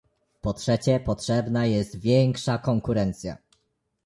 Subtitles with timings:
[0.41, 3.37] Po trzecie, potrzebna jest większa konkurencja